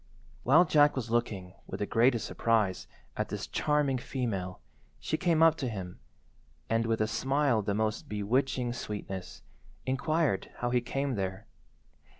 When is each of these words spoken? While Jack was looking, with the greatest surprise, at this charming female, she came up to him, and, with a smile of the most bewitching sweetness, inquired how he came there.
While 0.41 0.65
Jack 0.65 0.95
was 0.95 1.11
looking, 1.11 1.53
with 1.67 1.79
the 1.79 1.85
greatest 1.85 2.25
surprise, 2.25 2.87
at 3.15 3.29
this 3.29 3.45
charming 3.45 3.99
female, 3.99 4.59
she 4.99 5.15
came 5.15 5.43
up 5.43 5.53
to 5.57 5.69
him, 5.69 5.99
and, 6.71 6.87
with 6.87 7.01
a 7.01 7.07
smile 7.07 7.59
of 7.59 7.65
the 7.67 7.75
most 7.75 8.09
bewitching 8.09 8.73
sweetness, 8.73 9.43
inquired 9.85 10.49
how 10.55 10.71
he 10.71 10.81
came 10.81 11.13
there. 11.13 11.45